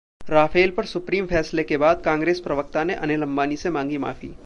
Rafale 0.29 0.71
पर 0.71 0.85
supreme 0.85 1.25
फैसले 1.27 1.63
के 1.63 1.77
बाद 1.77 2.01
कांग्रेस 2.05 2.39
प्रवक्ता 2.39 2.83
ने 2.83 2.93
अनिल 2.95 3.21
अंबानी 3.21 3.57
से 3.57 3.69
मांगी 3.69 3.97
माफी! 3.97 4.33